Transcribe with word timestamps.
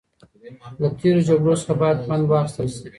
له 0.81 0.87
تېرو 0.99 1.21
جګړو 1.27 1.53
څخه 1.61 1.73
باید 1.81 1.97
پند 2.07 2.23
واخیستل 2.29 2.67
سي. 2.77 2.87